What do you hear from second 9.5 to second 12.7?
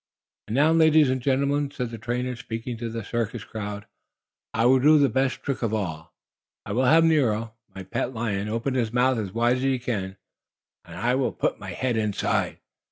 as he can, and I will put my head inside!"